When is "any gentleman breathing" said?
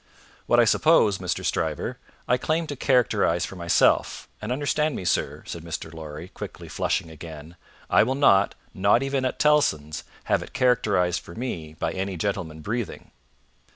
11.91-13.11